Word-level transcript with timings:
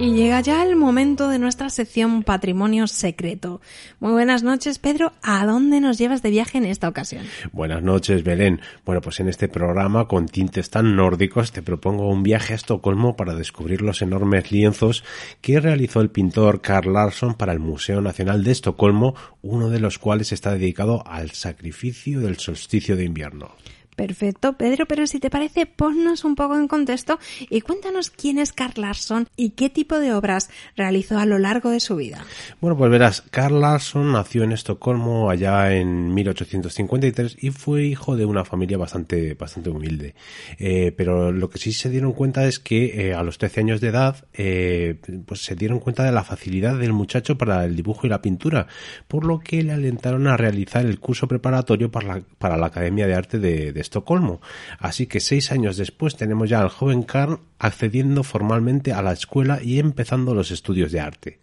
Y 0.00 0.14
llega 0.14 0.40
ya 0.40 0.62
el 0.62 0.76
momento 0.76 1.28
de 1.28 1.38
nuestra 1.38 1.68
sección 1.68 2.22
Patrimonio 2.22 2.86
Secreto. 2.86 3.60
Muy 3.98 4.12
buenas 4.12 4.42
noches, 4.42 4.78
Pedro. 4.78 5.12
¿A 5.20 5.44
dónde 5.44 5.78
nos 5.78 5.98
llevas 5.98 6.22
de 6.22 6.30
viaje 6.30 6.56
en 6.56 6.64
esta 6.64 6.88
ocasión? 6.88 7.26
Buenas 7.52 7.82
noches, 7.82 8.24
Belén. 8.24 8.62
Bueno, 8.86 9.02
pues 9.02 9.20
en 9.20 9.28
este 9.28 9.46
programa 9.46 10.08
con 10.08 10.26
tintes 10.26 10.70
tan 10.70 10.96
nórdicos 10.96 11.52
te 11.52 11.60
propongo 11.60 12.08
un 12.08 12.22
viaje 12.22 12.54
a 12.54 12.56
Estocolmo 12.56 13.14
para 13.14 13.34
descubrir 13.34 13.82
los 13.82 14.00
enormes 14.00 14.50
lienzos 14.50 15.04
que 15.42 15.60
realizó 15.60 16.00
el 16.00 16.08
pintor 16.08 16.62
Carl 16.62 16.94
Larsson 16.94 17.34
para 17.34 17.52
el 17.52 17.58
Museo 17.58 18.00
Nacional 18.00 18.42
de 18.42 18.52
Estocolmo, 18.52 19.14
uno 19.42 19.68
de 19.68 19.80
los 19.80 19.98
cuales 19.98 20.32
está 20.32 20.54
dedicado 20.54 21.06
al 21.06 21.32
sacrificio 21.32 22.20
del 22.20 22.38
solsticio 22.38 22.96
de 22.96 23.04
invierno. 23.04 23.50
Perfecto, 24.00 24.54
Pedro, 24.54 24.86
pero 24.86 25.06
si 25.06 25.20
te 25.20 25.28
parece, 25.28 25.66
ponnos 25.66 26.24
un 26.24 26.34
poco 26.34 26.56
en 26.56 26.68
contexto 26.68 27.18
y 27.50 27.60
cuéntanos 27.60 28.08
quién 28.08 28.38
es 28.38 28.54
Carl 28.54 28.72
Larsson 28.80 29.28
y 29.36 29.50
qué 29.50 29.68
tipo 29.68 29.98
de 29.98 30.14
obras 30.14 30.48
realizó 30.74 31.18
a 31.18 31.26
lo 31.26 31.38
largo 31.38 31.68
de 31.68 31.80
su 31.80 31.96
vida. 31.96 32.24
Bueno, 32.62 32.78
pues 32.78 32.90
verás, 32.90 33.22
Carl 33.30 33.60
Larsson 33.60 34.10
nació 34.10 34.44
en 34.44 34.52
Estocolmo 34.52 35.28
allá 35.28 35.74
en 35.74 36.14
1853 36.14 37.36
y 37.42 37.50
fue 37.50 37.84
hijo 37.84 38.16
de 38.16 38.24
una 38.24 38.46
familia 38.46 38.78
bastante, 38.78 39.34
bastante 39.34 39.68
humilde. 39.68 40.14
Eh, 40.58 40.94
pero 40.96 41.30
lo 41.30 41.50
que 41.50 41.58
sí 41.58 41.74
se 41.74 41.90
dieron 41.90 42.14
cuenta 42.14 42.46
es 42.46 42.58
que 42.58 43.08
eh, 43.08 43.14
a 43.14 43.22
los 43.22 43.36
13 43.36 43.60
años 43.60 43.82
de 43.82 43.88
edad, 43.88 44.24
eh, 44.32 44.98
pues 45.26 45.44
se 45.44 45.56
dieron 45.56 45.78
cuenta 45.78 46.04
de 46.04 46.12
la 46.12 46.24
facilidad 46.24 46.78
del 46.78 46.94
muchacho 46.94 47.36
para 47.36 47.66
el 47.66 47.76
dibujo 47.76 48.06
y 48.06 48.08
la 48.08 48.22
pintura, 48.22 48.66
por 49.08 49.26
lo 49.26 49.40
que 49.40 49.62
le 49.62 49.72
alentaron 49.72 50.26
a 50.26 50.38
realizar 50.38 50.86
el 50.86 50.98
curso 51.00 51.28
preparatorio 51.28 51.90
para 51.90 52.06
la, 52.06 52.22
para 52.38 52.56
la 52.56 52.68
Academia 52.68 53.06
de 53.06 53.14
Arte 53.14 53.38
de, 53.38 53.72
de 53.74 53.89
Estocolmo. 53.90 54.40
Así 54.78 55.08
que 55.08 55.18
seis 55.18 55.50
años 55.50 55.76
después 55.76 56.16
tenemos 56.16 56.48
ya 56.48 56.60
al 56.60 56.68
joven 56.68 57.02
Carl 57.02 57.40
accediendo 57.58 58.22
formalmente 58.22 58.92
a 58.92 59.02
la 59.02 59.12
escuela 59.12 59.60
y 59.60 59.80
empezando 59.80 60.32
los 60.32 60.52
estudios 60.52 60.92
de 60.92 61.00
arte. 61.00 61.40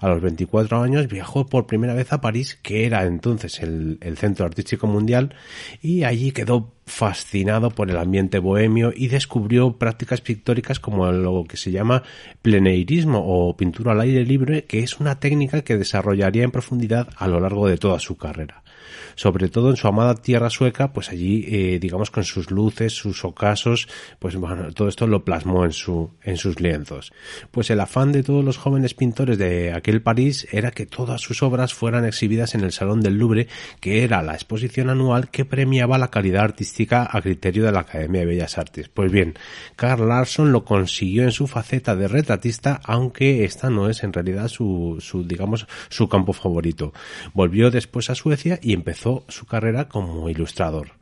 A 0.00 0.08
los 0.08 0.20
24 0.22 0.82
años 0.82 1.08
viajó 1.08 1.46
por 1.46 1.66
primera 1.66 1.94
vez 1.94 2.12
a 2.12 2.20
París, 2.20 2.58
que 2.62 2.86
era 2.86 3.04
entonces 3.04 3.60
el, 3.60 3.98
centro 4.16 4.46
artístico 4.46 4.86
mundial, 4.86 5.34
y 5.82 6.04
allí 6.04 6.32
quedó 6.32 6.72
fascinado 6.86 7.70
por 7.70 7.90
el 7.90 7.96
ambiente 7.96 8.38
bohemio 8.38 8.92
y 8.94 9.08
descubrió 9.08 9.78
prácticas 9.78 10.20
pictóricas 10.20 10.80
como 10.80 11.10
lo 11.10 11.44
que 11.44 11.56
se 11.56 11.70
llama 11.70 12.02
pleneirismo 12.42 13.22
o 13.24 13.56
pintura 13.56 13.92
al 13.92 14.00
aire 14.00 14.24
libre, 14.24 14.64
que 14.64 14.80
es 14.80 14.98
una 14.98 15.20
técnica 15.20 15.62
que 15.62 15.76
desarrollaría 15.76 16.44
en 16.44 16.50
profundidad 16.50 17.08
a 17.16 17.28
lo 17.28 17.40
largo 17.40 17.68
de 17.68 17.78
toda 17.78 17.98
su 17.98 18.16
carrera 18.16 18.61
sobre 19.14 19.48
todo 19.48 19.70
en 19.70 19.76
su 19.76 19.88
amada 19.88 20.14
tierra 20.14 20.50
sueca, 20.50 20.92
pues 20.92 21.10
allí, 21.10 21.44
eh, 21.48 21.78
digamos, 21.80 22.10
con 22.10 22.24
sus 22.24 22.50
luces, 22.50 22.92
sus 22.92 23.24
ocasos, 23.24 23.88
pues 24.18 24.36
bueno, 24.36 24.72
todo 24.72 24.88
esto 24.88 25.06
lo 25.06 25.24
plasmó 25.24 25.64
en 25.64 25.72
su, 25.72 26.10
en 26.22 26.36
sus 26.36 26.60
lienzos. 26.60 27.12
Pues 27.50 27.70
el 27.70 27.80
afán 27.80 28.12
de 28.12 28.22
todos 28.22 28.44
los 28.44 28.58
jóvenes 28.58 28.94
pintores 28.94 29.38
de 29.38 29.72
aquel 29.72 30.02
París 30.02 30.46
era 30.52 30.70
que 30.70 30.86
todas 30.86 31.20
sus 31.20 31.42
obras 31.42 31.74
fueran 31.74 32.04
exhibidas 32.04 32.54
en 32.54 32.62
el 32.62 32.72
Salón 32.72 33.00
del 33.00 33.18
Louvre, 33.18 33.48
que 33.80 34.04
era 34.04 34.22
la 34.22 34.34
exposición 34.34 34.90
anual 34.90 35.30
que 35.30 35.44
premiaba 35.44 35.98
la 35.98 36.10
calidad 36.10 36.44
artística 36.44 37.08
a 37.10 37.20
criterio 37.22 37.64
de 37.64 37.72
la 37.72 37.80
Academia 37.80 38.20
de 38.20 38.26
Bellas 38.26 38.58
Artes. 38.58 38.88
Pues 38.88 39.10
bien, 39.10 39.34
Carl 39.76 40.08
Larsson 40.08 40.52
lo 40.52 40.64
consiguió 40.64 41.22
en 41.24 41.32
su 41.32 41.46
faceta 41.46 41.96
de 41.96 42.08
retratista, 42.08 42.80
aunque 42.84 43.44
esta 43.44 43.70
no 43.70 43.88
es 43.88 44.02
en 44.02 44.12
realidad 44.12 44.48
su, 44.48 44.98
su 45.00 45.24
digamos, 45.26 45.66
su 45.88 46.08
campo 46.08 46.32
favorito. 46.32 46.92
Volvió 47.34 47.70
después 47.70 48.10
a 48.10 48.14
Suecia 48.14 48.58
y 48.62 48.71
empezó 48.74 49.24
su 49.28 49.46
carrera 49.46 49.88
como 49.88 50.28
ilustrador. 50.28 50.92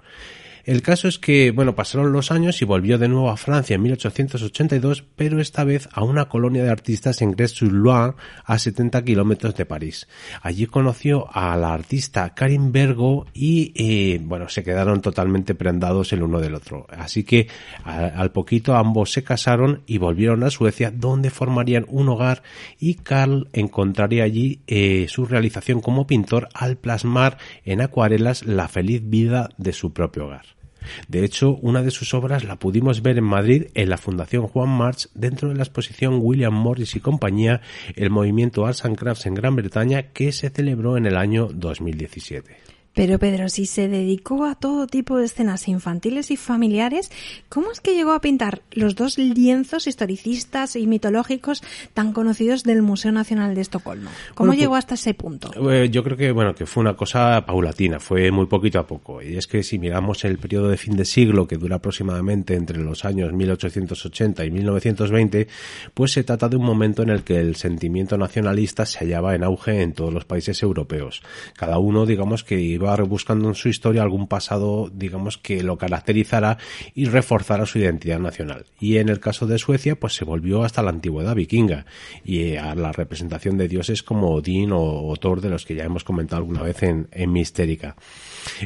El 0.65 0.83
caso 0.83 1.09
es 1.09 1.19
que, 1.19 1.51
bueno, 1.51 1.75
pasaron 1.75 2.13
los 2.13 2.31
años 2.31 2.61
y 2.63 2.65
volvió 2.65 2.99
de 2.99 3.09
nuevo 3.09 3.31
a 3.31 3.37
Francia 3.37 3.75
en 3.75 3.83
1882, 3.83 5.05
pero 5.17 5.41
esta 5.41 5.65
vez 5.65 5.89
a 5.93 6.05
una 6.05 6.27
colonia 6.29 6.63
de 6.63 6.71
artistas 6.71 7.23
en 7.23 7.33
Grès-sur-Loire, 7.33 8.15
a 8.45 8.59
70 8.59 9.05
kilómetros 9.05 9.55
de 9.55 9.67
París. 9.67 10.09
Allí 10.43 10.67
conoció 10.67 11.29
a 11.33 11.57
la 11.57 11.73
artista 11.73 12.35
Karin 12.35 12.73
Bergo 12.73 13.27
y, 13.33 13.73
eh, 13.75 14.21
bueno, 14.23 14.49
se 14.49 14.63
quedaron 14.63 15.01
totalmente 15.01 15.55
prendados 15.55 16.13
el 16.13 16.23
uno 16.23 16.41
del 16.41 16.55
otro. 16.55 16.87
Así 16.91 17.25
que 17.25 17.49
al 17.85 18.33
poquito 18.33 18.77
ambos 18.77 19.13
se 19.13 19.25
casaron 19.25 19.83
y 19.87 19.99
volvieron 19.99 20.43
a 20.45 20.51
Suecia, 20.51 20.91
donde 20.91 21.31
formarían 21.31 21.87
un 21.89 22.09
hogar 22.09 22.43
y 22.79 22.95
Carl 22.95 23.49
encontraría 23.53 24.25
allí 24.25 24.61
eh, 24.67 25.07
su 25.09 25.27
realización 25.27 25.81
como 25.81 26.07
pintor 26.07 26.49
al 26.55 26.77
plasmar 26.77 27.39
en 27.65 27.81
acuarelas 27.81 28.45
la 28.45 28.69
feliz 28.69 29.03
vida 29.05 29.51
de 29.57 29.73
su 29.73 29.93
propio 29.93 30.27
hogar. 30.27 30.60
De 31.09 31.25
hecho, 31.25 31.57
una 31.63 31.83
de 31.83 31.91
sus 31.91 32.15
obras 32.15 32.45
la 32.45 32.57
pudimos 32.57 33.03
ver 33.03 33.19
en 33.19 33.25
Madrid 33.25 33.67
en 33.75 33.91
la 33.91 33.99
Fundación 33.99 34.47
Juan 34.47 34.69
March 34.69 35.09
dentro 35.15 35.49
de 35.49 35.55
la 35.55 35.63
exposición 35.63 36.19
William 36.21 36.55
Morris 36.55 36.97
y 36.97 37.01
compañía, 37.01 37.61
el 37.97 38.11
movimiento 38.11 38.67
Arts 38.67 38.85
and 38.85 38.97
Crafts 38.97 39.27
en 39.27 39.35
Gran 39.35 39.57
Bretaña 39.57 40.03
que 40.13 40.33
se 40.33 40.51
celebró 40.51 40.97
en 40.97 41.07
el 41.07 41.17
año 41.17 41.49
2017. 41.53 42.80
Pero 42.93 43.19
Pedro, 43.21 43.49
si 43.49 43.67
se 43.67 43.89
dedicó 43.89 44.45
a 44.45 44.57
todo 44.57 44.87
tipo 44.89 45.17
de 45.17 45.25
escenas 45.27 45.69
infantiles 45.69 46.31
y 46.33 46.37
familiares, 46.37 47.11
¿cómo 47.49 47.71
es 47.71 47.81
que 47.81 47.95
llegó 47.95 48.13
a 48.13 48.21
pintar 48.21 48.63
los 48.73 48.97
dos 48.97 49.17
lienzos 49.17 49.87
historicistas 49.87 50.75
y 50.75 50.87
mitológicos 50.89 51.63
tan 51.95 52.13
conocidos 52.13 52.65
del 52.65 52.83
Museo 52.83 53.13
Nacional 53.13 53.55
de 53.55 53.61
Estocolmo? 53.61 54.11
¿Cómo 54.35 54.49
Bueno, 54.49 54.61
llegó 54.61 54.73
pues- 54.73 54.79
hasta 54.85 54.95
ese 54.95 55.15
punto? 55.15 55.71
Eh, 55.71 55.89
Yo 55.91 56.03
creo 56.03 56.17
que 56.17 56.33
bueno 56.33 56.55
que 56.55 56.67
fue 56.67 56.81
una 56.81 56.97
cosa 56.97 57.45
paulatina, 57.47 58.01
fue 58.01 58.31
muy 58.33 58.47
poquito 58.47 58.81
a 58.81 58.87
poco. 58.87 59.23
Y 59.23 59.37
es 59.37 59.47
que 59.47 59.63
si 59.63 59.79
miramos 59.79 60.25
el 60.25 60.39
periodo 60.39 60.69
de 60.69 60.77
fin 60.77 60.97
de 60.97 61.05
siglo 61.05 61.47
que 61.47 61.57
dura 61.57 61.77
aproximadamente 61.77 62.55
entre 62.55 62.79
los 62.79 63.05
años 63.05 63.33
1880 63.33 64.45
y 64.45 64.51
1920, 64.51 65.47
pues 65.95 66.13
se 66.13 66.25
trata 66.25 66.49
de 66.49 66.57
un 66.57 66.65
momento 66.65 67.03
en 67.03 67.11
el 67.11 67.23
que 67.23 67.39
el 67.39 67.55
sentimiento 67.57 68.19
nacionalista 68.19 68.85
se 68.85 68.99
hallaba 68.99 69.35
en 69.35 69.45
auge 69.45 69.81
en 69.83 69.93
todos 69.93 70.13
los 70.13 70.25
países 70.25 70.63
europeos. 70.63 71.23
Cada 71.57 71.79
uno, 71.79 72.05
digamos 72.05 72.43
que 72.45 72.57
iba 72.81 72.97
rebuscando 72.97 73.49
en 73.49 73.55
su 73.55 73.69
historia 73.69 74.03
algún 74.03 74.27
pasado, 74.27 74.91
digamos 74.93 75.39
que 75.39 75.63
lo 75.63 75.77
caracterizara 75.79 76.59
y 76.95 77.07
reforzara 77.07 77.67
su 77.67 77.79
identidad 77.79 78.19
nacional. 78.19 78.67
Y 78.79 78.99
en 78.99 79.09
el 79.09 79.21
caso 79.21 79.47
de 79.47 79.59
Suecia, 79.59 79.99
pues 79.99 80.15
se 80.15 80.25
volvió 80.25 80.65
hasta 80.65 80.83
la 80.83 80.91
antigüedad 80.91 81.35
vikinga 81.35 81.87
y 82.25 82.41
eh, 82.41 82.59
a 82.59 82.75
la 82.75 82.93
representación 82.93 83.59
de 83.59 83.69
dioses 83.69 84.03
como 84.03 84.31
Odín 84.31 84.71
o, 84.73 85.15
Thor, 85.19 85.41
de 85.41 85.51
los 85.51 85.65
que 85.67 85.75
ya 85.75 85.85
hemos 85.85 86.05
comentado 86.05 86.39
alguna 86.39 86.63
vez 86.63 86.83
en, 86.83 87.09
en 87.13 87.33
Mistérica. 87.33 87.97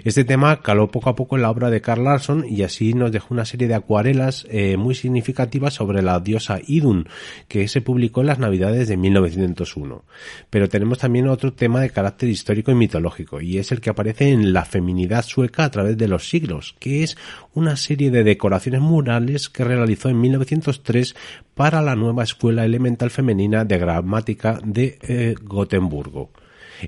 Este 0.05 0.25
tema 0.25 0.61
caló 0.63 0.91
poco 0.91 1.11
a 1.11 1.17
poco 1.17 1.37
en 1.37 1.43
la 1.43 1.51
obra 1.51 1.71
de 1.71 1.81
Carl 1.81 2.05
Larsson 2.05 2.45
y 2.49 2.63
así 2.63 2.95
nos 2.95 3.13
dejó 3.13 3.35
una 3.35 3.45
serie 3.45 3.69
de 3.69 3.75
acuarelas 3.75 4.47
eh, 4.51 4.77
muy 4.77 4.95
significativas 4.95 5.75
sobre 5.75 6.03
la 6.03 6.21
diosa 6.21 6.61
Idun, 6.67 7.09
que 7.49 7.67
se 7.69 7.81
publicó 7.81 8.21
en 8.21 8.29
las 8.29 8.39
Navidades 8.39 8.89
de 8.89 8.97
1901. 8.97 10.05
Pero 10.51 10.69
tenemos 10.69 10.99
también 10.99 11.29
otro 11.29 11.53
tema 11.53 11.81
de 11.81 11.91
carácter 11.91 12.29
histórico 12.29 12.71
y 12.71 12.75
mitológico, 12.75 13.41
y 13.41 13.59
es 13.59 13.73
el 13.73 13.81
que 13.81 13.91
aparece 13.91 14.04
en 14.05 14.53
La 14.53 14.65
feminidad 14.65 15.25
sueca 15.25 15.65
a 15.65 15.71
través 15.71 15.97
de 15.97 16.09
los 16.09 16.29
siglos, 16.29 16.75
que 16.79 17.03
es 17.03 17.17
una 17.55 17.77
serie 17.77 18.11
de 18.11 18.25
decoraciones 18.25 18.81
murales 18.81 19.49
que 19.49 19.65
realizó 19.65 20.09
en 20.09 20.21
1903 20.21 21.15
para 21.55 21.83
la 21.83 21.97
nueva 21.97 22.25
escuela 22.25 22.65
elemental 22.65 23.11
femenina 23.11 23.65
de 23.65 23.79
gramática 23.79 24.61
de 24.65 24.99
eh, 25.03 25.35
Gotemburgo. 25.43 26.31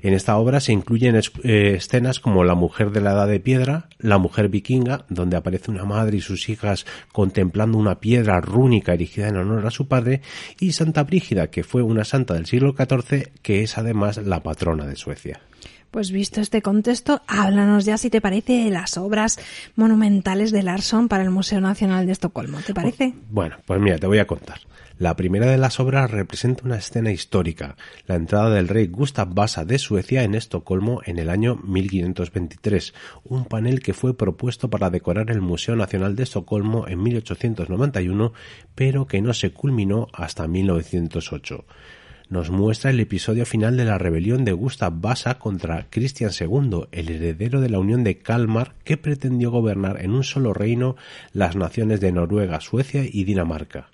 En 0.01 0.13
esta 0.13 0.37
obra 0.37 0.59
se 0.59 0.73
incluyen 0.73 1.15
eh, 1.15 1.73
escenas 1.77 2.19
como 2.19 2.43
La 2.43 2.55
mujer 2.55 2.91
de 2.91 3.01
la 3.01 3.13
edad 3.13 3.27
de 3.27 3.39
piedra, 3.39 3.89
La 3.99 4.17
mujer 4.17 4.49
vikinga, 4.49 5.05
donde 5.09 5.37
aparece 5.37 5.71
una 5.71 5.85
madre 5.85 6.17
y 6.17 6.21
sus 6.21 6.49
hijas 6.49 6.85
contemplando 7.11 7.77
una 7.77 7.99
piedra 7.99 8.39
rúnica 8.41 8.93
erigida 8.93 9.29
en 9.29 9.37
honor 9.37 9.65
a 9.65 9.71
su 9.71 9.87
padre, 9.87 10.21
y 10.59 10.73
Santa 10.73 11.03
Brígida, 11.03 11.47
que 11.47 11.63
fue 11.63 11.81
una 11.81 12.03
santa 12.03 12.33
del 12.33 12.45
siglo 12.45 12.75
XIV, 12.77 13.31
que 13.41 13.63
es 13.63 13.77
además 13.77 14.17
la 14.17 14.43
patrona 14.43 14.85
de 14.85 14.95
Suecia. 14.95 15.41
Pues 15.91 16.11
visto 16.11 16.41
este 16.41 16.61
contexto, 16.61 17.21
háblanos 17.27 17.85
ya, 17.85 17.97
si 17.97 18.09
te 18.09 18.21
parece, 18.21 18.65
de 18.65 18.71
las 18.71 18.97
obras 18.97 19.39
monumentales 19.75 20.51
de 20.51 20.63
Larsson 20.63 21.07
para 21.07 21.23
el 21.23 21.29
Museo 21.29 21.61
Nacional 21.61 22.05
de 22.05 22.11
Estocolmo. 22.11 22.59
¿Te 22.59 22.73
parece? 22.73 23.13
Bueno, 23.29 23.55
pues 23.65 23.79
mira, 23.79 23.97
te 23.97 24.07
voy 24.07 24.19
a 24.19 24.27
contar. 24.27 24.59
La 24.99 25.15
primera 25.15 25.45
de 25.45 25.59
las 25.59 25.79
obras 25.79 26.09
representa 26.09 26.63
una 26.65 26.77
escena 26.77 27.11
histórica, 27.11 27.77
la 28.07 28.15
entrada 28.15 28.49
del 28.49 28.67
rey 28.67 28.87
Gustav 28.87 29.31
Vasa 29.31 29.63
de 29.63 29.77
Suecia 29.77 30.23
en 30.23 30.33
Estocolmo 30.33 31.01
en 31.05 31.19
el 31.19 31.29
año 31.29 31.57
1523, 31.57 32.95
un 33.23 33.45
panel 33.45 33.79
que 33.79 33.93
fue 33.93 34.17
propuesto 34.17 34.71
para 34.71 34.89
decorar 34.89 35.29
el 35.29 35.39
Museo 35.39 35.75
Nacional 35.75 36.15
de 36.15 36.23
Estocolmo 36.23 36.87
en 36.87 37.03
1891, 37.03 38.33
pero 38.73 39.05
que 39.05 39.21
no 39.21 39.35
se 39.35 39.51
culminó 39.51 40.07
hasta 40.13 40.47
1908 40.47 41.65
nos 42.29 42.49
muestra 42.49 42.91
el 42.91 42.99
episodio 42.99 43.45
final 43.45 43.77
de 43.77 43.85
la 43.85 43.97
rebelión 43.97 44.43
de 44.43 44.51
Gustav 44.51 44.93
Vasa 44.99 45.39
contra 45.39 45.87
Cristian 45.89 46.31
II, 46.37 46.87
el 46.91 47.09
heredero 47.09 47.61
de 47.61 47.69
la 47.69 47.79
Unión 47.79 48.03
de 48.03 48.17
Kalmar, 48.17 48.75
que 48.83 48.97
pretendió 48.97 49.49
gobernar 49.51 50.01
en 50.01 50.11
un 50.11 50.23
solo 50.23 50.53
reino 50.53 50.95
las 51.31 51.55
naciones 51.55 52.01
de 52.01 52.11
Noruega, 52.11 52.59
Suecia 52.59 53.03
y 53.09 53.23
Dinamarca. 53.23 53.89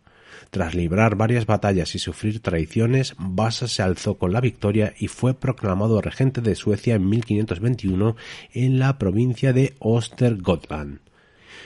Tras 0.50 0.76
librar 0.76 1.16
varias 1.16 1.46
batallas 1.46 1.96
y 1.96 2.00
sufrir 2.00 2.40
traiciones, 2.40 3.16
Vasa 3.18 3.68
se 3.68 3.82
alzó 3.82 4.18
con 4.18 4.34
la 4.34 4.42
victoria 4.42 4.94
y 4.98 5.08
fue 5.08 5.34
proclamado 5.34 6.02
regente 6.02 6.42
de 6.42 6.56
Suecia 6.56 6.96
en 6.96 7.10
1521 7.10 8.16
en 8.54 8.80
la 8.80 8.98
provincia 8.98 9.54
de 9.54 9.74
Östergötland. 9.80 11.00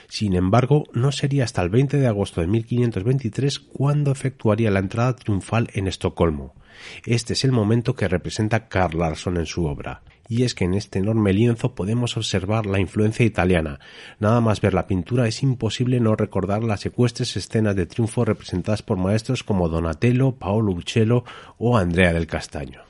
Sin 0.08 0.34
embargo, 0.34 0.84
no 0.92 1.12
sería 1.12 1.44
hasta 1.44 1.62
el 1.62 1.70
20 1.70 1.96
de 1.96 2.06
agosto 2.06 2.40
de 2.40 2.46
1523 2.46 3.58
cuando 3.58 4.12
efectuaría 4.12 4.70
la 4.70 4.80
entrada 4.80 5.16
triunfal 5.16 5.68
en 5.74 5.88
Estocolmo. 5.88 6.54
Este 7.04 7.32
es 7.32 7.44
el 7.44 7.52
momento 7.52 7.94
que 7.94 8.08
representa 8.08 8.68
Carl 8.68 8.98
Larsson 8.98 9.36
en 9.36 9.46
su 9.46 9.66
obra. 9.66 10.02
Y 10.28 10.42
es 10.42 10.54
que 10.54 10.64
en 10.64 10.74
este 10.74 10.98
enorme 10.98 11.32
lienzo 11.32 11.74
podemos 11.74 12.16
observar 12.18 12.66
la 12.66 12.78
influencia 12.78 13.24
italiana. 13.24 13.80
Nada 14.20 14.42
más 14.42 14.60
ver 14.60 14.74
la 14.74 14.86
pintura 14.86 15.26
es 15.26 15.42
imposible 15.42 16.00
no 16.00 16.16
recordar 16.16 16.62
las 16.62 16.84
ecuestres 16.84 17.34
escenas 17.36 17.74
de 17.74 17.86
triunfo 17.86 18.26
representadas 18.26 18.82
por 18.82 18.98
maestros 18.98 19.42
como 19.42 19.70
Donatello, 19.70 20.32
Paolo 20.32 20.72
Uccello 20.72 21.24
o 21.56 21.78
Andrea 21.78 22.12
del 22.12 22.26
Castaño. 22.26 22.82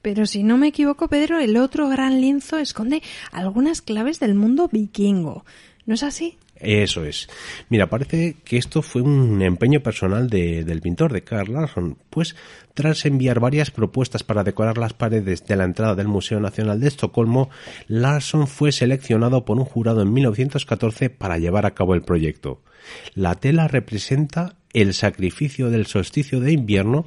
Pero 0.00 0.26
si 0.26 0.44
no 0.44 0.56
me 0.56 0.68
equivoco, 0.68 1.08
Pedro, 1.08 1.40
el 1.40 1.56
otro 1.56 1.88
gran 1.88 2.20
lienzo 2.20 2.58
esconde 2.58 3.02
algunas 3.32 3.82
claves 3.82 4.20
del 4.20 4.36
mundo 4.36 4.68
vikingo. 4.70 5.44
¿No 5.86 5.94
es 5.94 6.04
así? 6.04 6.36
Eso 6.58 7.04
es. 7.04 7.28
Mira, 7.68 7.88
parece 7.88 8.36
que 8.44 8.56
esto 8.56 8.82
fue 8.82 9.02
un 9.02 9.42
empeño 9.42 9.80
personal 9.82 10.28
del 10.28 10.80
pintor, 10.80 11.12
de 11.12 11.22
Carl 11.22 11.52
Larsson, 11.52 11.98
pues 12.10 12.34
tras 12.74 13.04
enviar 13.06 13.40
varias 13.40 13.70
propuestas 13.70 14.22
para 14.22 14.44
decorar 14.44 14.78
las 14.78 14.92
paredes 14.92 15.46
de 15.46 15.56
la 15.56 15.64
entrada 15.64 15.94
del 15.94 16.08
Museo 16.08 16.40
Nacional 16.40 16.80
de 16.80 16.88
Estocolmo, 16.88 17.50
Larsson 17.88 18.46
fue 18.46 18.72
seleccionado 18.72 19.44
por 19.44 19.58
un 19.58 19.64
jurado 19.64 20.02
en 20.02 20.12
1914 20.12 21.10
para 21.10 21.38
llevar 21.38 21.66
a 21.66 21.74
cabo 21.74 21.94
el 21.94 22.02
proyecto. 22.02 22.62
La 23.14 23.34
tela 23.34 23.68
representa 23.68 24.56
el 24.72 24.92
sacrificio 24.92 25.70
del 25.70 25.86
solsticio 25.86 26.38
de 26.40 26.52
invierno 26.52 27.06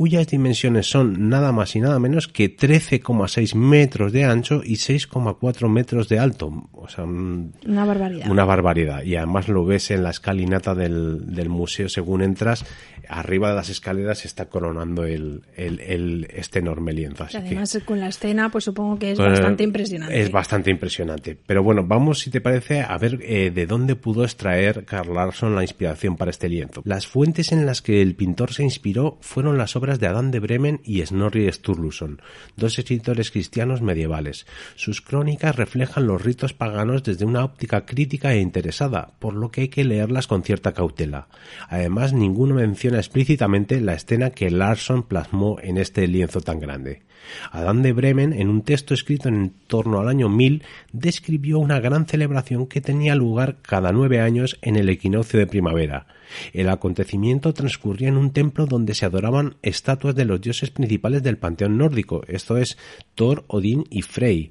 cuyas 0.00 0.28
dimensiones 0.28 0.86
son 0.86 1.28
nada 1.28 1.52
más 1.52 1.76
y 1.76 1.80
nada 1.80 1.98
menos 1.98 2.26
que 2.26 2.56
13,6 2.56 3.54
metros 3.54 4.12
de 4.12 4.24
ancho 4.24 4.62
y 4.64 4.76
6,4 4.76 5.68
metros 5.68 6.08
de 6.08 6.18
alto. 6.18 6.70
O 6.72 6.88
sea, 6.88 7.04
una 7.04 7.84
barbaridad. 7.84 8.30
Una 8.30 8.46
barbaridad. 8.46 9.02
Y 9.02 9.16
además 9.16 9.48
lo 9.48 9.66
ves 9.66 9.90
en 9.90 10.02
la 10.02 10.08
escalinata 10.08 10.74
del, 10.74 11.34
del 11.34 11.50
museo 11.50 11.90
según 11.90 12.22
entras. 12.22 12.64
Arriba 13.10 13.50
de 13.50 13.56
las 13.56 13.68
escaleras 13.68 14.24
está 14.24 14.46
coronando 14.46 15.04
el, 15.04 15.42
el, 15.54 16.26
este 16.30 16.60
enorme 16.60 16.94
lienzo. 16.94 17.24
Así 17.24 17.36
además, 17.36 17.78
con 17.84 18.00
la 18.00 18.08
escena, 18.08 18.50
pues 18.50 18.64
supongo 18.64 18.98
que 18.98 19.10
es 19.10 19.18
bastante 19.18 19.64
impresionante. 19.64 20.18
Es 20.18 20.32
bastante 20.32 20.70
impresionante. 20.70 21.36
Pero 21.44 21.62
bueno, 21.62 21.84
vamos, 21.86 22.20
si 22.20 22.30
te 22.30 22.40
parece, 22.40 22.80
a 22.80 22.96
ver 22.96 23.18
eh, 23.20 23.50
de 23.50 23.66
dónde 23.66 23.96
pudo 23.96 24.24
extraer 24.24 24.86
Carl 24.86 25.12
Larsson 25.12 25.54
la 25.54 25.60
inspiración 25.60 26.16
para 26.16 26.30
este 26.30 26.48
lienzo. 26.48 26.80
Las 26.86 27.06
fuentes 27.06 27.52
en 27.52 27.66
las 27.66 27.82
que 27.82 28.00
el 28.00 28.14
pintor 28.14 28.54
se 28.54 28.62
inspiró 28.62 29.18
fueron 29.20 29.58
las 29.58 29.76
obras 29.76 29.89
de 29.98 30.06
Adán 30.06 30.30
de 30.30 30.40
Bremen 30.40 30.80
y 30.84 31.04
Snorri 31.04 31.50
Sturluson, 31.50 32.22
dos 32.56 32.78
escritores 32.78 33.30
cristianos 33.30 33.82
medievales. 33.82 34.46
Sus 34.76 35.00
crónicas 35.00 35.56
reflejan 35.56 36.06
los 36.06 36.22
ritos 36.22 36.52
paganos 36.52 37.02
desde 37.02 37.24
una 37.24 37.44
óptica 37.44 37.84
crítica 37.84 38.32
e 38.32 38.40
interesada, 38.40 39.14
por 39.18 39.34
lo 39.34 39.50
que 39.50 39.62
hay 39.62 39.68
que 39.68 39.84
leerlas 39.84 40.26
con 40.26 40.42
cierta 40.42 40.72
cautela. 40.72 41.28
Además, 41.68 42.12
ninguno 42.12 42.54
menciona 42.54 42.98
explícitamente 42.98 43.80
la 43.80 43.94
escena 43.94 44.30
que 44.30 44.50
Larsson 44.50 45.02
plasmó 45.02 45.58
en 45.62 45.78
este 45.78 46.06
lienzo 46.06 46.40
tan 46.40 46.60
grande. 46.60 47.02
Adán 47.50 47.82
de 47.82 47.92
Bremen, 47.92 48.32
en 48.32 48.48
un 48.48 48.62
texto 48.62 48.94
escrito 48.94 49.28
en 49.28 49.52
torno 49.66 50.00
al 50.00 50.08
año 50.08 50.28
1000, 50.28 50.62
describió 50.92 51.58
una 51.58 51.80
gran 51.80 52.06
celebración 52.06 52.66
que 52.66 52.80
tenía 52.80 53.14
lugar 53.14 53.56
cada 53.62 53.92
nueve 53.92 54.20
años 54.20 54.58
en 54.62 54.76
el 54.76 54.88
equinoccio 54.88 55.38
de 55.38 55.46
primavera. 55.46 56.06
El 56.52 56.68
acontecimiento 56.68 57.52
transcurría 57.52 58.08
en 58.08 58.16
un 58.16 58.32
templo 58.32 58.66
donde 58.66 58.94
se 58.94 59.06
adoraban 59.06 59.56
estatuas 59.62 60.14
de 60.14 60.24
los 60.24 60.40
dioses 60.40 60.70
principales 60.70 61.22
del 61.22 61.38
panteón 61.38 61.76
nórdico, 61.76 62.22
esto 62.28 62.56
es 62.56 62.78
Thor, 63.14 63.44
Odín 63.48 63.84
y 63.90 64.02
Frey. 64.02 64.50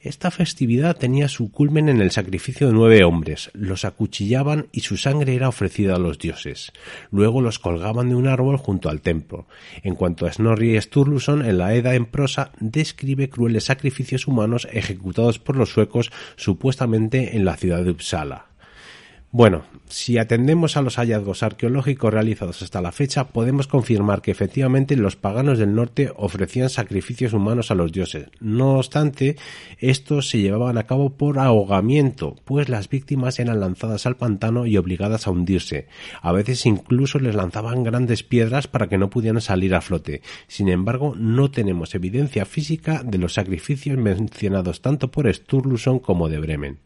Esta 0.00 0.30
festividad 0.30 0.96
tenía 0.96 1.28
su 1.28 1.50
culmen 1.50 1.88
en 1.88 2.00
el 2.00 2.10
sacrificio 2.10 2.66
de 2.66 2.72
nueve 2.72 3.04
hombres, 3.04 3.50
los 3.52 3.84
acuchillaban 3.84 4.68
y 4.72 4.80
su 4.80 4.96
sangre 4.96 5.34
era 5.34 5.48
ofrecida 5.48 5.96
a 5.96 5.98
los 5.98 6.18
dioses. 6.18 6.72
Luego 7.10 7.40
los 7.40 7.58
colgaban 7.58 8.08
de 8.08 8.14
un 8.14 8.26
árbol 8.26 8.56
junto 8.56 8.88
al 8.88 9.00
templo. 9.00 9.46
En 9.82 9.94
cuanto 9.94 10.26
a 10.26 10.32
Snorri 10.32 10.80
Sturluson, 10.80 11.44
en 11.44 11.58
la 11.58 11.74
Edda 11.74 11.94
en 11.94 12.06
prosa 12.10 12.52
describe 12.60 13.30
crueles 13.30 13.64
sacrificios 13.64 14.26
humanos 14.26 14.68
ejecutados 14.72 15.38
por 15.38 15.56
los 15.56 15.70
suecos 15.70 16.10
supuestamente 16.36 17.36
en 17.36 17.44
la 17.44 17.56
ciudad 17.56 17.84
de 17.84 17.90
Uppsala. 17.90 18.47
Bueno, 19.30 19.64
si 19.88 20.16
atendemos 20.16 20.78
a 20.78 20.82
los 20.82 20.96
hallazgos 20.96 21.42
arqueológicos 21.42 22.14
realizados 22.14 22.62
hasta 22.62 22.80
la 22.80 22.92
fecha, 22.92 23.28
podemos 23.28 23.66
confirmar 23.66 24.22
que 24.22 24.30
efectivamente 24.30 24.96
los 24.96 25.16
paganos 25.16 25.58
del 25.58 25.74
norte 25.74 26.10
ofrecían 26.16 26.70
sacrificios 26.70 27.34
humanos 27.34 27.70
a 27.70 27.74
los 27.74 27.92
dioses. 27.92 28.28
No 28.40 28.76
obstante, 28.76 29.36
estos 29.80 30.30
se 30.30 30.38
llevaban 30.38 30.78
a 30.78 30.84
cabo 30.84 31.10
por 31.10 31.38
ahogamiento, 31.38 32.36
pues 32.46 32.70
las 32.70 32.88
víctimas 32.88 33.38
eran 33.38 33.60
lanzadas 33.60 34.06
al 34.06 34.16
pantano 34.16 34.64
y 34.64 34.78
obligadas 34.78 35.26
a 35.26 35.30
hundirse. 35.30 35.88
A 36.22 36.32
veces 36.32 36.64
incluso 36.64 37.18
les 37.18 37.34
lanzaban 37.34 37.82
grandes 37.82 38.22
piedras 38.22 38.66
para 38.66 38.88
que 38.88 38.96
no 38.96 39.10
pudieran 39.10 39.42
salir 39.42 39.74
a 39.74 39.82
flote. 39.82 40.22
Sin 40.46 40.70
embargo, 40.70 41.14
no 41.18 41.50
tenemos 41.50 41.94
evidencia 41.94 42.46
física 42.46 43.02
de 43.04 43.18
los 43.18 43.34
sacrificios 43.34 43.98
mencionados 43.98 44.80
tanto 44.80 45.10
por 45.10 45.30
Sturluson 45.30 45.98
como 45.98 46.30
de 46.30 46.38
Bremen. 46.38 46.78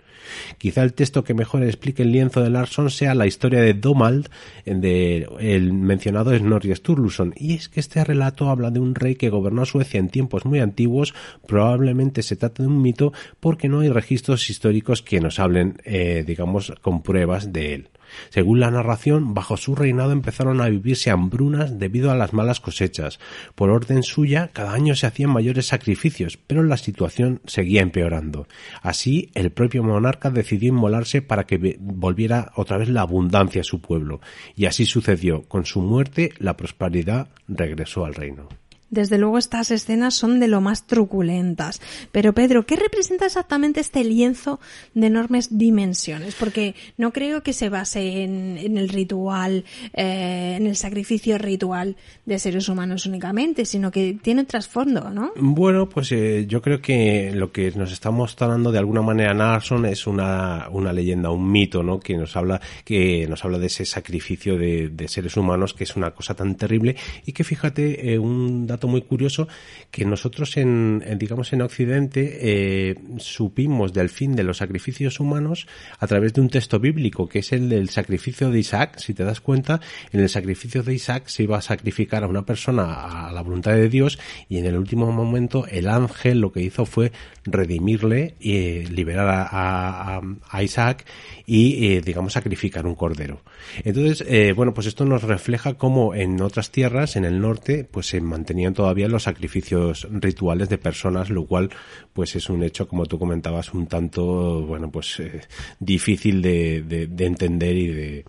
Quizá 0.58 0.82
el 0.82 0.94
texto 0.94 1.24
que 1.24 1.34
mejor 1.34 1.62
explique 1.64 2.02
el 2.02 2.12
lienzo 2.12 2.31
de 2.40 2.50
Larsson 2.50 2.90
sea 2.90 3.14
la 3.14 3.26
historia 3.26 3.61
de 3.61 3.75
Domald, 3.75 4.29
el 4.64 5.73
mencionado 5.73 6.37
Snorri 6.37 6.75
Sturluson, 6.75 7.34
y 7.37 7.55
es 7.55 7.69
que 7.69 7.81
este 7.81 8.02
relato 8.05 8.49
habla 8.49 8.70
de 8.70 8.81
un 8.81 8.94
rey 8.94 9.17
que 9.17 9.29
gobernó 9.29 9.64
Suecia 9.67 10.00
en 10.00 10.08
tiempos 10.08 10.44
muy 10.44 10.61
antiguos, 10.61 11.14
probablemente 11.46 12.23
se 12.23 12.37
trata 12.37 12.62
de 12.62 12.69
un 12.69 12.81
mito 12.81 13.12
porque 13.40 13.69
no 13.69 13.81
hay 13.81 13.88
registros 13.88 14.49
históricos 14.49 15.02
que 15.02 15.20
nos 15.20 15.38
hablen, 15.38 15.76
eh, 15.84 16.25
digamos, 16.26 16.73
con 16.81 17.02
pruebas 17.02 17.52
de 17.52 17.75
él. 17.75 17.88
Según 18.31 18.61
la 18.61 18.70
narración, 18.70 19.35
bajo 19.35 19.56
su 19.56 19.75
reinado 19.75 20.12
empezaron 20.12 20.61
a 20.61 20.69
vivirse 20.69 21.11
hambrunas 21.11 21.79
debido 21.79 22.11
a 22.11 22.17
las 22.17 22.32
malas 22.32 22.61
cosechas. 22.61 23.19
Por 23.55 23.70
orden 23.70 24.03
suya, 24.03 24.50
cada 24.53 24.73
año 24.73 24.94
se 24.94 25.06
hacían 25.06 25.31
mayores 25.31 25.67
sacrificios, 25.67 26.37
pero 26.37 26.62
la 26.62 26.76
situación 26.76 27.41
seguía 27.47 27.82
empeorando. 27.82 28.47
Así, 28.82 29.31
el 29.35 29.50
propio 29.50 29.82
monarca 29.82 30.31
decidió 30.31 30.69
inmolarse 30.69 31.23
para 31.23 31.44
que 31.44 31.76
volviera 31.81 32.53
otra 32.56 32.79
vez 32.79 32.88
la 32.88 33.03
abundancia 33.03 33.61
a 33.61 33.64
su 33.64 33.81
pueblo. 33.81 34.20
Y 34.56 34.67
así 34.67 34.87
sucedió. 34.87 35.43
Con 35.43 35.64
su 35.64 35.81
muerte, 35.81 36.32
la 36.38 36.56
prosperidad 36.56 37.29
regresó 37.49 38.05
al 38.05 38.14
reino. 38.14 38.49
Desde 38.92 39.16
luego 39.16 39.38
estas 39.38 39.70
escenas 39.70 40.14
son 40.14 40.38
de 40.38 40.48
lo 40.48 40.60
más 40.60 40.86
truculentas. 40.86 41.80
Pero 42.12 42.34
Pedro, 42.34 42.66
¿qué 42.66 42.76
representa 42.76 43.25
exactamente 43.25 43.80
este 43.80 44.04
lienzo 44.04 44.61
de 44.92 45.06
enormes 45.06 45.56
dimensiones? 45.56 46.34
Porque 46.34 46.75
no 46.99 47.11
creo 47.11 47.42
que 47.42 47.54
se 47.54 47.70
base 47.70 48.22
en, 48.22 48.76
el 48.76 48.90
ritual, 48.90 49.64
eh, 49.94 50.56
en 50.58 50.66
el 50.66 50.76
sacrificio 50.76 51.38
ritual 51.38 51.96
de 52.26 52.38
seres 52.38 52.68
humanos 52.68 53.06
únicamente, 53.06 53.64
sino 53.64 53.90
que 53.90 54.18
tiene 54.22 54.44
trasfondo, 54.44 55.08
¿no? 55.08 55.32
Bueno, 55.37 55.88
pues 55.88 56.12
eh, 56.12 56.44
yo 56.46 56.61
creo 56.61 56.82
que 56.82 57.32
lo 57.34 57.50
que 57.50 57.70
nos 57.70 57.92
está 57.92 58.11
mostrando 58.11 58.70
de 58.70 58.78
alguna 58.78 59.00
manera 59.00 59.32
Narson 59.32 59.87
es 59.87 60.06
una, 60.06 60.68
una 60.70 60.92
leyenda, 60.92 61.30
un 61.30 61.50
mito, 61.50 61.82
¿no? 61.82 61.99
Que 61.99 62.14
nos 62.18 62.37
habla, 62.37 62.61
que 62.84 63.26
nos 63.26 63.42
habla 63.42 63.58
de 63.58 63.68
ese 63.68 63.87
sacrificio 63.87 64.58
de, 64.58 64.90
de 64.90 65.08
seres 65.08 65.34
humanos 65.38 65.72
que 65.72 65.84
es 65.84 65.96
una 65.96 66.11
cosa 66.11 66.34
tan 66.34 66.56
terrible 66.56 66.96
y 67.25 67.32
que 67.32 67.42
fíjate, 67.42 68.12
eh, 68.12 68.18
un 68.18 68.66
dato 68.66 68.81
muy 68.88 69.02
curioso 69.02 69.48
que 69.90 70.04
nosotros 70.04 70.56
en, 70.56 71.02
digamos 71.18 71.52
en 71.52 71.62
Occidente 71.62 72.38
eh, 72.40 72.94
supimos 73.18 73.92
del 73.92 74.08
fin 74.08 74.34
de 74.34 74.42
los 74.42 74.58
sacrificios 74.58 75.20
humanos 75.20 75.66
a 75.98 76.06
través 76.06 76.32
de 76.34 76.40
un 76.40 76.48
texto 76.48 76.78
bíblico 76.78 77.28
que 77.28 77.40
es 77.40 77.52
el 77.52 77.68
del 77.68 77.88
sacrificio 77.90 78.50
de 78.50 78.58
Isaac. 78.58 78.98
Si 78.98 79.14
te 79.14 79.24
das 79.24 79.40
cuenta, 79.40 79.80
en 80.12 80.20
el 80.20 80.28
sacrificio 80.28 80.82
de 80.82 80.94
Isaac 80.94 81.26
se 81.26 81.44
iba 81.44 81.58
a 81.58 81.62
sacrificar 81.62 82.24
a 82.24 82.26
una 82.26 82.44
persona 82.44 83.28
a 83.28 83.32
la 83.32 83.42
voluntad 83.42 83.72
de 83.72 83.88
Dios 83.88 84.18
y 84.48 84.58
en 84.58 84.66
el 84.66 84.76
último 84.76 85.10
momento 85.12 85.66
el 85.66 85.88
ángel 85.88 86.40
lo 86.40 86.52
que 86.52 86.62
hizo 86.62 86.86
fue 86.86 87.12
redimirle 87.44 88.34
y 88.40 88.84
liberar 88.84 89.48
a, 89.50 90.20
Isaac 90.62 91.04
y 91.44 91.86
eh, 91.86 92.02
digamos 92.02 92.34
sacrificar 92.34 92.86
un 92.86 92.94
cordero. 92.94 93.42
Entonces, 93.84 94.24
eh, 94.28 94.52
bueno, 94.52 94.74
pues 94.74 94.86
esto 94.86 95.04
nos 95.04 95.22
refleja 95.22 95.74
cómo 95.74 96.14
en 96.14 96.40
otras 96.40 96.70
tierras, 96.70 97.16
en 97.16 97.24
el 97.24 97.40
norte, 97.40 97.86
pues 97.90 98.06
se 98.06 98.20
mantenían 98.20 98.72
todavía 98.75 99.09
los 99.09 99.25
sacrificios 99.25 100.07
rituales 100.11 100.69
de 100.69 100.79
personas, 100.79 101.31
lo 101.31 101.47
cual 101.47 101.71
pues 102.12 102.37
es 102.37 102.49
un 102.49 102.62
hecho, 102.62 102.88
como 102.88 103.07
tú 103.07 103.19
comentabas, 103.19 103.73
un 103.75 103.87
tanto, 103.87 104.62
bueno, 104.62 104.91
pues 104.91 105.21
eh, 105.21 105.41
difícil 105.81 106.43
de, 106.43 106.83
de, 106.83 107.26
entender 107.26 107.76
y 107.76 107.87
de 107.88 108.25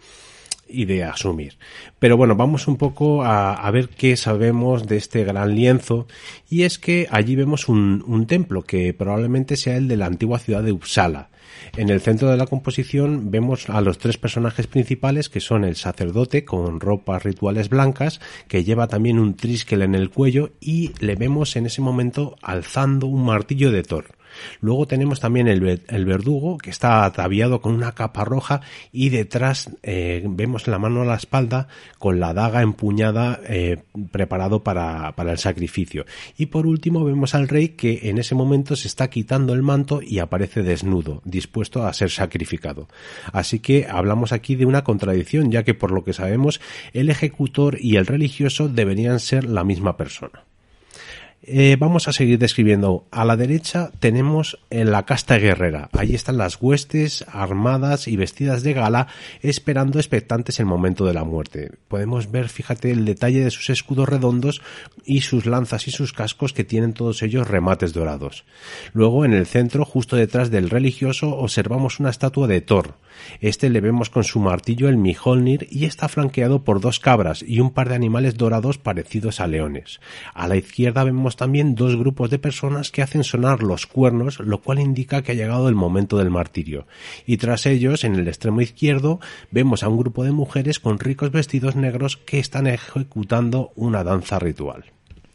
y 0.74 0.86
de 0.86 1.04
asumir. 1.04 1.58
Pero 2.00 2.18
bueno, 2.18 2.36
vamos 2.36 2.68
un 2.68 2.78
poco 2.78 3.24
a, 3.24 3.70
ver 3.72 3.90
qué 3.90 4.18
sabemos 4.18 4.88
de 4.88 4.98
este 4.98 5.24
gran 5.24 5.56
lienzo 5.56 6.08
y 6.50 6.64
es 6.64 6.80
que 6.80 7.08
allí 7.12 7.36
vemos 7.36 7.70
un, 7.70 8.04
un 8.08 8.28
templo 8.28 8.64
que 8.64 8.94
probablemente 8.94 9.56
sea 9.56 9.78
el 9.78 9.88
de 9.88 9.98
la 9.98 10.08
antigua 10.08 10.40
ciudad 10.40 10.64
de 10.64 10.72
Uppsala. 10.72 11.30
En 11.78 11.90
el 11.90 12.02
centro 12.02 12.30
de 12.30 12.38
la 12.38 12.48
composición 12.48 13.32
vemos 13.32 13.70
a 13.70 13.82
los 13.82 13.98
tres 13.98 14.18
personajes 14.18 14.68
principales 14.68 15.30
que 15.30 15.40
son 15.40 15.64
el 15.64 15.76
sacerdote 15.76 16.46
con 16.46 16.80
ropas 16.80 17.24
rituales 17.24 17.70
blancas 17.70 18.20
que 18.48 18.64
lleva 18.64 18.88
también 18.88 19.20
un 19.20 19.36
triskel 19.36 19.82
en 19.82 19.96
el 19.96 20.10
cuello 20.10 20.52
y 20.60 20.92
le 21.00 21.16
vemos 21.16 21.56
en 21.56 21.66
ese 21.66 21.82
momento 21.82 22.36
alzando 22.42 23.08
un 23.08 23.26
martillo 23.26 23.72
de 23.72 23.84
Thor. 23.84 24.06
Luego 24.62 24.88
tenemos 24.88 25.20
también 25.20 25.48
el, 25.48 25.60
verdugo, 26.06 26.58
que 26.58 26.70
está 26.70 27.06
ataviado 27.06 27.62
con 27.62 27.74
una 27.74 27.94
capa 27.94 28.26
roja 28.26 28.62
y 28.92 29.10
detrás 29.10 29.70
eh, 29.84 30.24
vemos 30.26 30.68
la 30.68 30.80
mano 30.80 31.02
a 31.02 31.06
la 31.06 31.16
espalda 31.16 31.68
con 32.00 32.20
la 32.20 32.34
daga 32.34 32.62
empuñada 32.62 33.40
eh, 33.48 33.84
preparado 34.12 34.64
para, 34.64 35.14
para 35.16 35.32
el 35.32 35.38
sacrificio. 35.38 36.06
Y 36.38 36.48
por 36.48 36.68
último 36.68 37.04
vemos 37.04 37.36
al 37.36 37.48
rey 37.48 37.70
que 37.70 38.10
en 38.10 38.18
ese 38.18 38.36
momento 38.36 38.76
se 38.76 38.88
está 38.88 39.10
quitando 39.10 39.54
el 39.54 39.62
manto 39.62 40.02
y 40.02 40.20
aparece 40.20 40.64
desnudo, 40.64 41.22
dispuesto 41.26 41.86
a 41.86 41.94
ser 41.94 42.10
sacrificado. 42.10 42.88
Así 43.32 43.60
que 43.60 43.88
hablamos 43.90 44.32
aquí 44.32 44.56
de 44.56 44.66
una 44.66 44.84
contradicción, 44.84 45.52
ya 45.52 45.64
que 45.64 45.74
por 45.74 45.92
lo 45.92 46.04
que 46.04 46.14
sabemos 46.14 46.62
el 46.94 47.10
ejecutor 47.10 47.78
y 47.80 47.98
el 47.98 48.06
religioso 48.06 48.68
deberían 48.68 49.20
ser 49.20 49.46
la 49.46 49.64
misma 49.64 49.98
persona. 49.98 50.46
Eh, 51.46 51.76
vamos 51.78 52.08
a 52.08 52.14
seguir 52.14 52.40
describiendo. 52.40 53.06
A 53.12 53.26
la 53.26 53.36
derecha 53.36 53.92
tenemos 54.00 54.60
en 54.70 54.92
la 54.92 55.04
casta 55.04 55.38
guerrera. 55.38 55.90
Allí 55.92 56.16
están 56.16 56.38
las 56.38 56.62
huestes 56.62 57.26
armadas 57.28 58.08
y 58.08 58.16
vestidas 58.16 58.64
de 58.64 58.72
gala 58.72 59.08
esperando 59.42 60.00
expectantes 60.00 60.62
el 60.62 60.68
momento 60.68 61.06
de 61.06 61.14
la 61.14 61.26
muerte. 61.26 61.72
Podemos 61.90 62.32
ver, 62.32 62.48
fíjate, 62.48 62.92
el 62.92 63.04
detalle 63.04 63.44
de 63.44 63.52
sus 63.52 63.70
escudos 63.70 64.08
redondos 64.08 64.62
y 65.04 65.22
sus 65.22 65.46
lanzas 65.46 65.86
y 65.90 65.92
sus 65.92 66.14
cascos 66.14 66.54
que 66.54 66.64
tienen 66.64 66.94
todos 66.94 67.22
ellos 67.24 67.46
remates 67.46 67.92
dorados. 67.92 68.46
Luego, 68.94 69.26
en 69.26 69.34
el 69.34 69.46
centro, 69.46 69.84
justo 69.84 70.16
detrás 70.16 70.50
del 70.50 70.70
religioso, 70.70 71.36
observamos 71.36 72.00
una 72.00 72.10
estatua 72.10 72.48
de 72.48 72.62
Thor. 72.62 72.96
Este 73.42 73.70
le 73.70 73.82
vemos 73.82 74.10
con 74.10 74.24
su 74.24 74.40
martillo 74.40 74.90
el 74.90 74.98
Mjolnir 74.98 75.68
y 75.70 75.86
está 75.86 76.08
flanqueado 76.08 76.64
por 76.64 76.80
dos 76.80 77.00
cabras 77.00 77.44
y 77.46 77.60
un 77.60 77.72
par 77.72 77.90
de 77.90 77.96
animales 77.96 78.38
dorados 78.38 78.78
parecidos 78.78 79.40
a 79.40 79.48
leones. 79.48 80.00
A 80.34 80.48
la 80.48 80.56
izquierda 80.56 81.04
vemos 81.04 81.36
también 81.36 81.76
dos 81.76 81.96
grupos 81.96 82.30
de 82.30 82.40
personas 82.40 82.92
que 82.92 83.02
hacen 83.02 83.24
sonar 83.24 83.64
los 83.64 83.86
cuernos, 83.86 84.40
lo 84.40 84.60
cual 84.60 84.80
indica 84.80 85.22
que 85.22 85.34
ha 85.34 85.36
llegado 85.36 85.70
el 85.70 85.76
momento 85.76 86.18
del 86.18 86.30
martirio. 86.30 86.88
Y 87.26 87.38
tras 87.38 87.66
ellos, 87.66 88.04
en 88.04 88.16
el 88.16 88.28
extremo 88.28 88.62
izquierdo, 88.62 89.20
vemos 89.52 89.84
a 89.84 89.90
un 89.90 89.98
grupo 89.98 90.24
de 90.24 90.32
mujeres 90.32 90.80
con 90.80 91.00
ricos 91.00 91.32
vestidos 91.32 91.76
negros 91.76 92.18
que 92.18 92.40
están 92.40 92.68
ejecutando 92.68 93.72
una 93.76 94.04
danza 94.04 94.40
ritual. 94.40 94.86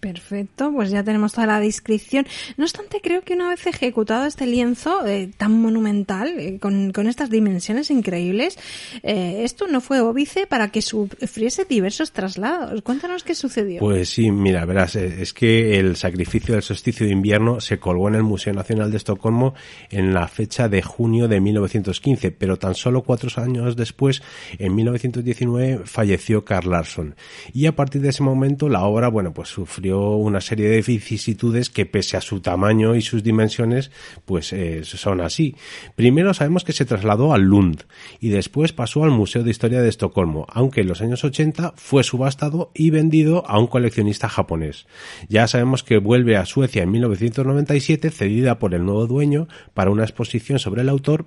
Perfecto, 0.00 0.71
pues 0.73 0.90
ya 0.90 1.02
tenemos 1.02 1.33
toda 1.33 1.49
la 1.49 1.59
descripción. 1.59 2.25
No 2.57 2.64
obstante, 2.64 3.00
creo 3.02 3.23
que 3.23 3.35
una 3.35 3.49
vez 3.49 3.67
ejecutado 3.67 4.26
este 4.26 4.47
lienzo 4.47 5.05
eh, 5.05 5.28
tan 5.37 5.61
monumental, 5.61 6.38
eh, 6.38 6.59
con, 6.61 6.93
estas 7.09 7.31
dimensiones 7.31 7.90
increíbles, 7.90 8.59
eh, 9.02 9.40
esto 9.43 9.67
no 9.67 9.81
fue 9.81 10.00
óbice 10.00 10.47
para 10.47 10.69
que 10.69 10.83
sufriese 10.83 11.64
diversos 11.64 12.12
traslados. 12.12 12.81
Cuéntanos 12.83 13.25
qué 13.25 13.35
sucedió. 13.35 13.81
Pues 13.81 14.11
sí, 14.11 14.31
mira, 14.31 14.64
verás, 14.67 14.95
es 14.95 15.33
que 15.33 15.81
el 15.81 15.97
sacrificio 15.97 16.55
del 16.55 16.62
solsticio 16.62 17.05
de 17.05 17.12
invierno 17.12 17.61
se 17.61 17.81
colgó 17.81 18.09
en 18.09 18.14
el 18.14 18.23
Museo 18.23 18.52
Nacional 18.52 18.93
de 18.93 18.99
Estocolmo 18.99 19.55
en 19.90 20.14
la 20.14 20.28
fecha 20.28 20.69
de 20.69 20.81
junio 20.81 21.26
de 21.26 21.40
1915, 21.40 22.31
pero 22.31 22.57
tan 22.57 22.76
solo 22.76 23.02
cuatro 23.02 23.28
años 23.43 23.75
después, 23.75 24.23
en 24.61 24.76
1919, 24.76 25.87
falleció 25.87 26.45
Carl 26.45 26.71
Larsson. 26.71 27.17
Y 27.52 27.67
a 27.67 27.75
partir 27.75 28.00
de 28.00 28.11
ese 28.11 28.23
momento 28.23 28.69
la 28.69 28.85
obra, 28.85 29.09
bueno, 29.09 29.33
pues 29.33 29.49
sufrió 29.49 29.88
una 29.92 30.40
serie 30.40 30.68
de 30.68 30.83
vicisitudes 30.83 31.71
que 31.71 31.87
pese 31.87 32.16
a 32.16 32.21
su 32.21 32.40
tamaño 32.40 32.95
y 32.95 33.02
sus 33.02 33.23
dimensiones, 33.23 33.90
pues 34.25 34.52
eh, 34.52 34.85
son 34.85 35.21
así. 35.21 35.57
Primero 35.97 36.35
sabemos 36.35 36.64
que 36.64 36.73
se 36.73 36.85
trasladó 36.85 37.33
al 37.33 37.42
Lund 37.42 37.85
y 38.21 38.28
después 38.28 38.73
pasó 38.73 39.04
al 39.04 39.11
Museo 39.11 39.42
de 39.42 39.50
Historia 39.50 39.80
de 39.80 39.88
Estocolmo, 39.88 40.47
aunque 40.50 40.83
en 40.83 40.88
los 40.88 41.00
años 41.00 41.25
80 41.25 41.75
fue 41.76 42.04
subastado 42.04 42.71
y 42.75 42.90
vendido 42.90 43.47
a 43.49 43.59
un 43.59 43.66
coleccionista 43.66 44.28
japonés. 44.28 44.87
Ya 45.28 45.47
sabemos 45.47 45.83
que 45.83 45.99
vuelve 45.99 46.37
a 46.37 46.47
Suecia 46.47 46.83
en 46.83 46.90
1997 46.90 48.11
cedida 48.11 48.59
por 48.59 48.75
el 48.75 48.85
nuevo 48.85 49.07
dueño 49.07 49.49
para 49.75 49.90
una 49.90 50.04
exposición 50.04 50.59
sobre 50.59 50.83
el 50.83 50.88
autor 50.88 51.26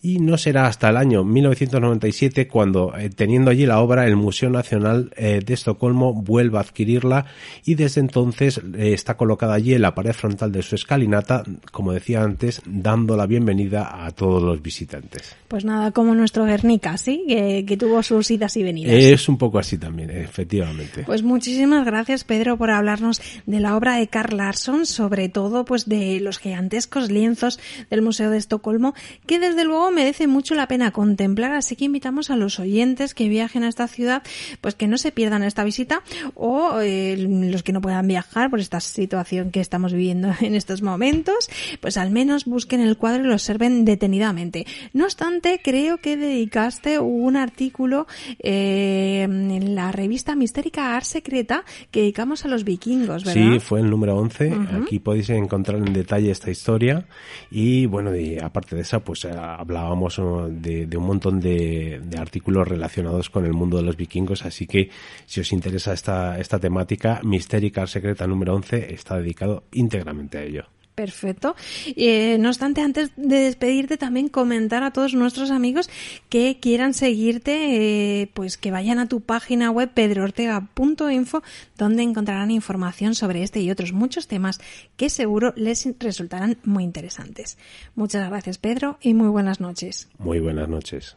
y 0.00 0.20
no 0.20 0.38
será 0.38 0.66
hasta 0.66 0.90
el 0.90 0.96
año 0.96 1.24
1997 1.24 2.48
cuando, 2.48 2.96
eh, 2.96 3.10
teniendo 3.10 3.50
allí 3.50 3.66
la 3.66 3.80
obra, 3.80 4.06
el 4.06 4.16
Museo 4.16 4.50
Nacional 4.50 5.10
eh, 5.16 5.40
de 5.44 5.54
Estocolmo 5.54 6.12
vuelva 6.14 6.60
a 6.60 6.62
adquirirla 6.62 7.26
y 7.64 7.74
desde 7.74 7.97
entonces 7.98 8.58
eh, 8.58 8.92
está 8.92 9.16
colocada 9.16 9.54
allí 9.54 9.74
en 9.74 9.82
la 9.82 9.94
pared 9.94 10.12
frontal 10.12 10.52
de 10.52 10.62
su 10.62 10.74
escalinata, 10.74 11.42
como 11.72 11.92
decía 11.92 12.22
antes, 12.22 12.62
dando 12.66 13.16
la 13.16 13.26
bienvenida 13.26 14.04
a 14.04 14.10
todos 14.10 14.42
los 14.42 14.62
visitantes. 14.62 15.36
Pues 15.48 15.64
nada, 15.64 15.92
como 15.92 16.14
nuestro 16.14 16.44
Guernica, 16.44 16.96
¿sí? 16.98 17.24
Que, 17.28 17.76
tuvo 17.78 18.02
sus 18.02 18.30
idas 18.30 18.56
y 18.56 18.62
venidas. 18.62 18.92
Es 18.92 19.28
un 19.28 19.38
poco 19.38 19.58
así 19.58 19.78
también, 19.78 20.10
efectivamente. 20.10 21.04
Pues 21.04 21.22
muchísimas 21.22 21.84
gracias, 21.86 22.24
Pedro, 22.24 22.56
por 22.56 22.70
hablarnos 22.70 23.22
de 23.46 23.60
la 23.60 23.76
obra 23.76 23.96
de 23.96 24.08
Carl 24.08 24.36
Larsson, 24.36 24.84
sobre 24.84 25.28
todo 25.28 25.64
pues 25.64 25.88
de 25.88 26.20
los 26.20 26.38
gigantescos 26.38 27.10
lienzos 27.10 27.60
del 27.88 28.02
Museo 28.02 28.30
de 28.30 28.38
Estocolmo, 28.38 28.94
que 29.26 29.38
desde 29.38 29.64
luego 29.64 29.90
merece 29.90 30.26
mucho 30.26 30.54
la 30.54 30.68
pena 30.68 30.90
contemplar, 30.90 31.52
así 31.52 31.76
que 31.76 31.84
invitamos 31.84 32.30
a 32.30 32.36
los 32.36 32.58
oyentes 32.58 33.14
que 33.14 33.28
viajen 33.28 33.64
a 33.64 33.68
esta 33.68 33.88
ciudad, 33.88 34.22
pues 34.60 34.74
que 34.74 34.88
no 34.88 34.98
se 34.98 35.12
pierdan 35.12 35.42
esta 35.42 35.64
visita 35.64 36.02
o 36.34 36.80
eh, 36.80 37.16
los 37.16 37.62
que 37.62 37.72
no 37.72 37.80
puedan 37.88 38.06
viajar 38.06 38.50
por 38.50 38.60
esta 38.60 38.80
situación 38.80 39.50
que 39.50 39.60
estamos 39.60 39.94
viviendo 39.94 40.30
en 40.42 40.54
estos 40.54 40.82
momentos, 40.82 41.48
pues 41.80 41.96
al 41.96 42.10
menos 42.10 42.44
busquen 42.44 42.82
el 42.82 42.98
cuadro 42.98 43.24
y 43.24 43.28
lo 43.28 43.32
observen 43.32 43.86
detenidamente. 43.86 44.66
No 44.92 45.04
obstante, 45.04 45.62
creo 45.64 45.96
que 45.96 46.18
dedicaste 46.18 46.98
un 46.98 47.34
artículo 47.38 48.06
eh, 48.40 49.22
en 49.22 49.74
la 49.74 49.90
revista 49.90 50.34
mistérica 50.34 50.94
Art 50.94 51.06
Secreta 51.06 51.64
que 51.90 52.00
dedicamos 52.00 52.44
a 52.44 52.48
los 52.48 52.64
vikingos, 52.64 53.24
¿verdad? 53.24 53.52
Sí, 53.52 53.58
fue 53.58 53.80
el 53.80 53.88
número 53.88 54.18
11. 54.18 54.52
Aquí 54.82 54.98
podéis 54.98 55.30
encontrar 55.30 55.78
en 55.78 55.94
detalle 55.94 56.30
esta 56.30 56.50
historia 56.50 57.06
y 57.50 57.86
bueno, 57.86 58.14
y 58.14 58.38
aparte 58.38 58.76
de 58.76 58.82
esa, 58.82 59.00
pues 59.00 59.24
habla 59.24 59.56
hablábamos 59.60 60.20
de, 60.50 60.94
un 60.94 61.06
montón 61.06 61.40
de, 61.40 62.02
artículos 62.18 62.68
relacionados 62.68 63.30
con 63.30 63.46
el 63.46 63.54
mundo 63.54 63.78
de 63.78 63.84
los 63.84 63.96
vikingos, 63.96 64.44
así 64.44 64.66
que 64.66 64.90
si 65.24 65.40
os 65.40 65.52
interesa 65.54 65.94
esta, 65.94 66.38
esta 66.38 66.58
temática, 66.58 67.22
Mistérica 67.22 67.77
Secreta 67.86 68.26
número 68.26 68.54
11 68.54 68.92
está 68.92 69.16
dedicado 69.16 69.64
íntegramente 69.72 70.38
a 70.38 70.42
ello. 70.42 70.64
Perfecto. 70.98 71.54
Eh, 71.94 72.38
no 72.40 72.48
obstante, 72.48 72.80
antes 72.80 73.12
de 73.14 73.36
despedirte, 73.36 73.96
también 73.96 74.28
comentar 74.28 74.82
a 74.82 74.90
todos 74.90 75.14
nuestros 75.14 75.52
amigos 75.52 75.88
que 76.28 76.58
quieran 76.60 76.92
seguirte, 76.92 78.22
eh, 78.22 78.30
pues 78.34 78.56
que 78.56 78.72
vayan 78.72 78.98
a 78.98 79.06
tu 79.06 79.20
página 79.20 79.70
web 79.70 79.92
pedroortega.info, 79.94 81.44
donde 81.76 82.02
encontrarán 82.02 82.50
información 82.50 83.14
sobre 83.14 83.44
este 83.44 83.60
y 83.60 83.70
otros 83.70 83.92
muchos 83.92 84.26
temas 84.26 84.58
que 84.96 85.08
seguro 85.08 85.52
les 85.54 85.88
resultarán 86.00 86.58
muy 86.64 86.82
interesantes. 86.82 87.58
Muchas 87.94 88.28
gracias, 88.28 88.58
Pedro, 88.58 88.98
y 89.00 89.14
muy 89.14 89.28
buenas 89.28 89.60
noches. 89.60 90.08
Muy 90.18 90.40
buenas 90.40 90.68
noches. 90.68 91.16